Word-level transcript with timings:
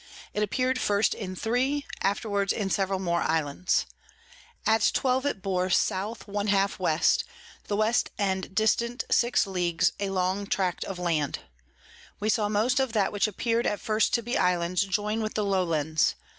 It 0.33 0.41
appear'd 0.41 0.81
first 0.81 1.13
in 1.13 1.35
three, 1.35 1.85
afterwards 2.01 2.51
in 2.51 2.71
several 2.71 2.97
more 2.97 3.21
Islands. 3.21 3.85
At 4.65 4.89
twelve 4.95 5.27
it 5.27 5.43
bore 5.43 5.67
S. 5.67 5.75
1/2 5.89 6.25
W. 6.27 6.97
the 7.67 7.75
West 7.75 8.09
End 8.17 8.55
dist. 8.55 8.81
6 9.11 9.45
Ls. 9.45 9.91
a 9.99 10.09
long 10.09 10.47
Tract 10.47 10.83
of 10.85 10.97
Land. 10.97 11.41
We 12.19 12.29
saw 12.29 12.49
most 12.49 12.79
of 12.79 12.93
that 12.93 13.11
which 13.11 13.27
appear'd 13.27 13.67
at 13.67 13.79
first 13.79 14.11
to 14.15 14.23
be 14.23 14.39
Islands, 14.39 14.81
join 14.81 15.21
with 15.21 15.35
the 15.35 15.45
low 15.45 15.63
Lands. 15.63 16.15